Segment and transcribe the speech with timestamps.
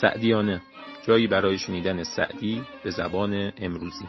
[0.00, 0.62] سعدیانه
[1.06, 4.06] جایی برای شنیدن سعدی به زبان امروزی.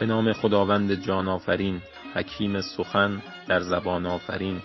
[0.00, 1.82] به نام خداوند جان آفرین
[2.14, 4.62] حکیم سخن در زبان آفرین.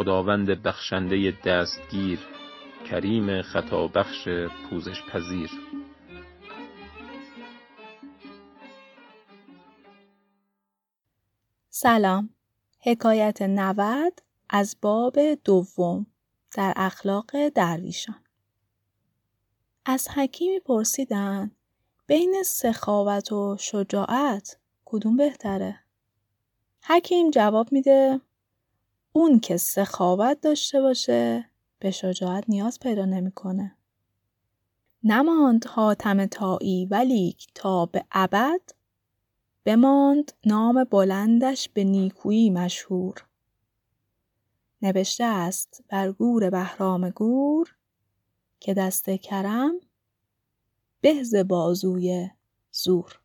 [0.00, 2.18] خداوند بخشنده دستگیر
[2.90, 4.28] کریم خطا بخش
[4.70, 5.50] پوزش پذیر
[11.70, 12.30] سلام.
[12.80, 16.06] حکایت نود از باب دوم
[16.56, 18.24] در اخلاق درویشان.
[19.84, 21.50] از حکیمی پرسیدن
[22.06, 25.80] بین سخاوت و شجاعت کدوم بهتره؟
[26.82, 28.20] حکیم جواب میده
[29.12, 33.76] اون که سخاوت داشته باشه به شجاعت نیاز پیدا نمی‌کنه.
[35.04, 38.60] نماند حاتم تایی ولیک تا به ابد
[39.64, 43.26] بماند نام بلندش به نیکویی مشهور.
[44.82, 47.74] نوشته است بر گور بهرام گور
[48.60, 49.80] که دست کرم
[51.00, 52.30] بهز بازوی
[52.72, 53.20] زور.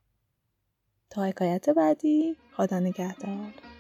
[1.10, 3.75] تا حکایت بعدی خدا نگهدار.